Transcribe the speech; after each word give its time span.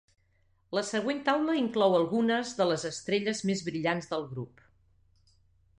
La 0.77 0.83
següent 0.87 1.19
taula 1.27 1.57
inclou 1.59 1.97
algunes 1.99 2.55
de 2.61 2.67
les 2.71 2.87
estrelles 2.91 3.45
més 3.51 3.63
brillants 3.69 4.13
del 4.15 4.27
grup. 4.33 4.67